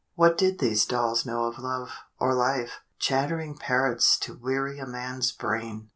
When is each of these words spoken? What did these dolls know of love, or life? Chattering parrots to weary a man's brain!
What 0.15 0.35
did 0.35 0.57
these 0.57 0.87
dolls 0.87 1.27
know 1.27 1.43
of 1.45 1.59
love, 1.59 1.91
or 2.19 2.33
life? 2.33 2.79
Chattering 2.97 3.55
parrots 3.55 4.17
to 4.21 4.33
weary 4.33 4.79
a 4.79 4.87
man's 4.87 5.31
brain! 5.31 5.89